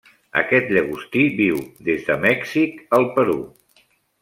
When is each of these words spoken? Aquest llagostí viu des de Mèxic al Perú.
Aquest 0.39 0.71
llagostí 0.75 1.25
viu 1.41 1.59
des 1.91 2.09
de 2.09 2.17
Mèxic 2.25 2.83
al 3.01 3.09
Perú. 3.21 3.39